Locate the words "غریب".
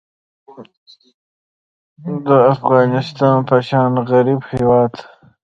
4.09-4.41